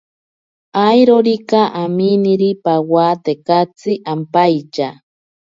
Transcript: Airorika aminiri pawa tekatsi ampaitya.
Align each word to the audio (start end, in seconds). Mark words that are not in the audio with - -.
Airorika 0.85 1.61
aminiri 1.83 2.49
pawa 2.63 3.07
tekatsi 3.25 3.91
ampaitya. 4.13 4.89